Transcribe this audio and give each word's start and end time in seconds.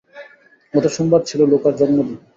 গত 0.73 0.85
সোমবার 0.95 1.21
ছিল 1.29 1.39
লুকার 1.51 1.73
জন্মদিন। 1.79 2.17